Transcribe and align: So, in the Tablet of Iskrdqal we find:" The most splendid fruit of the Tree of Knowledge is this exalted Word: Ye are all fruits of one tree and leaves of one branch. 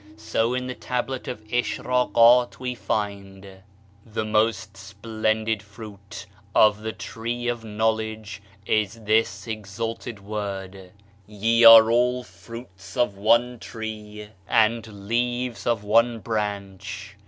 So, 0.17 0.55
in 0.55 0.65
the 0.65 0.73
Tablet 0.73 1.27
of 1.27 1.47
Iskrdqal 1.47 2.57
we 2.57 2.73
find:" 2.73 3.47
The 4.15 4.25
most 4.25 4.75
splendid 4.75 5.61
fruit 5.61 6.25
of 6.55 6.81
the 6.81 6.91
Tree 6.91 7.47
of 7.47 7.63
Knowledge 7.63 8.41
is 8.65 8.95
this 9.01 9.45
exalted 9.45 10.19
Word: 10.19 10.91
Ye 11.27 11.63
are 11.65 11.91
all 11.91 12.23
fruits 12.23 12.97
of 12.97 13.15
one 13.15 13.59
tree 13.59 14.29
and 14.49 15.07
leaves 15.07 15.67
of 15.67 15.83
one 15.83 16.17
branch. 16.17 17.15